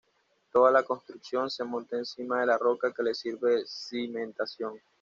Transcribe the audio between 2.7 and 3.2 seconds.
que le